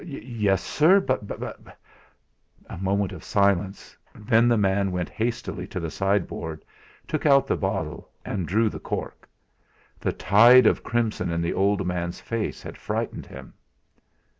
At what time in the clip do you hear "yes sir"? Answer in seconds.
0.03-0.99